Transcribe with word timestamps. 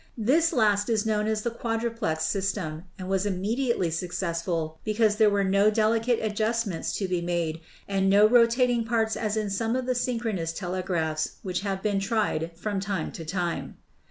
This 0.17 0.51
last 0.51 0.89
is 0.89 1.05
known 1.05 1.27
as 1.27 1.43
the 1.43 1.51
quadruplex 1.51 2.21
system, 2.23 2.85
and 2.97 3.07
was 3.07 3.27
immediately 3.27 3.91
success 3.91 4.41
ful 4.41 4.79
because 4.83 5.17
there 5.17 5.29
were 5.29 5.43
no 5.43 5.69
delicate 5.69 6.17
adjustments 6.23 6.91
to 6.93 7.07
be 7.07 7.21
made 7.21 7.61
and 7.87 8.09
no 8.09 8.27
rotating 8.27 8.83
parts 8.83 9.15
as 9.15 9.37
in 9.37 9.51
some 9.51 9.75
of 9.75 9.85
the 9.85 9.93
synchronous 9.93 10.53
tele 10.53 10.81
graphs 10.81 11.33
which 11.43 11.61
have 11.61 11.83
been 11.83 11.99
tried 11.99 12.49
from 12.57 12.79
time 12.79 13.11
to 13.11 13.23
time. 13.23 13.77